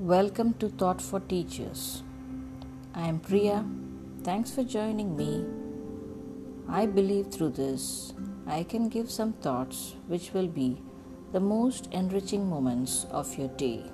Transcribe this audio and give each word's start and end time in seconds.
Welcome 0.00 0.54
to 0.60 0.70
Thought 0.70 1.02
for 1.02 1.20
Teachers. 1.20 2.02
I 2.94 3.06
am 3.06 3.20
Priya. 3.20 3.66
Thanks 4.22 4.50
for 4.50 4.64
joining 4.64 5.14
me. 5.14 5.44
I 6.66 6.86
believe 6.86 7.26
through 7.26 7.50
this 7.50 8.14
I 8.46 8.62
can 8.62 8.88
give 8.88 9.10
some 9.10 9.34
thoughts 9.34 9.96
which 10.06 10.32
will 10.32 10.48
be 10.48 10.80
the 11.32 11.40
most 11.40 11.90
enriching 11.92 12.48
moments 12.48 13.04
of 13.10 13.36
your 13.36 13.48
day. 13.48 13.84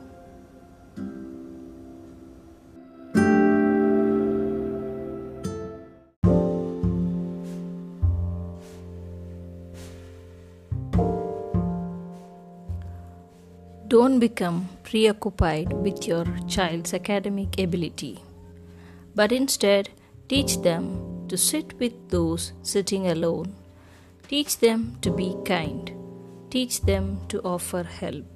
Don't 13.88 14.18
become 14.18 14.68
preoccupied 14.82 15.72
with 15.72 16.08
your 16.08 16.24
child's 16.48 16.92
academic 16.92 17.60
ability, 17.60 18.18
but 19.14 19.30
instead 19.30 19.90
teach 20.28 20.60
them 20.62 21.28
to 21.28 21.36
sit 21.36 21.78
with 21.78 21.92
those 22.08 22.52
sitting 22.62 23.06
alone. 23.06 23.54
Teach 24.26 24.58
them 24.58 24.98
to 25.02 25.10
be 25.12 25.36
kind. 25.44 25.92
Teach 26.50 26.80
them 26.80 27.20
to 27.28 27.40
offer 27.42 27.84
help. 27.84 28.26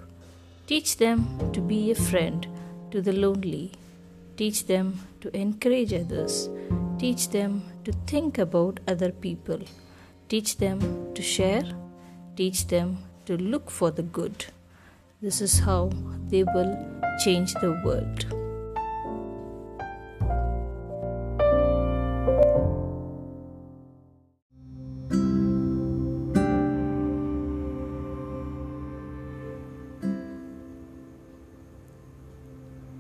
Teach 0.69 0.99
them 0.99 1.51
to 1.53 1.61
be 1.61 1.91
a 1.91 1.97
friend 1.97 2.47
to 2.93 3.03
the 3.03 3.13
lonely. 3.13 3.73
Teach 4.37 4.67
them 4.67 5.01
to 5.21 5.37
encourage 5.37 5.93
others. 5.93 6.49
Teach 6.99 7.29
them 7.31 7.65
to 7.85 7.93
think 8.07 8.39
about 8.39 8.79
other 8.87 9.11
people. 9.11 9.59
Teach 10.29 10.59
them 10.59 11.13
to 11.15 11.23
share. 11.23 11.65
Teach 12.37 12.69
them 12.69 12.99
to 13.27 13.37
look 13.37 13.69
for 13.69 13.91
the 13.91 14.05
good. 14.05 14.47
This 15.23 15.43
is 15.43 15.59
how 15.59 15.91
they 16.29 16.45
will 16.45 16.79
change 17.23 17.53
the 17.55 17.73
world. 17.85 18.25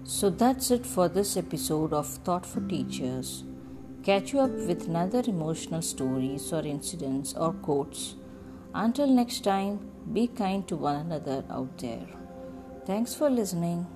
So 0.05 0.29
that's 0.29 0.71
it 0.71 0.85
for 0.85 1.09
this 1.09 1.39
episode 1.39 1.95
of 1.95 2.07
Thought 2.07 2.45
for 2.45 2.61
Teachers. 2.61 3.45
Catch 4.03 4.35
you 4.35 4.41
up 4.41 4.51
with 4.51 4.87
another 4.87 5.23
emotional 5.27 5.81
stories 5.81 6.53
or 6.53 6.61
incidents 6.61 7.33
or 7.33 7.55
quotes. 7.55 8.17
Until 8.75 9.07
next 9.07 9.43
time, 9.43 9.81
be 10.13 10.27
kind 10.27 10.67
to 10.69 10.77
one 10.77 10.97
another 10.97 11.45
out 11.51 11.79
there. 11.79 12.07
Thanks 12.87 13.15
for 13.15 13.31
listening. 13.31 13.87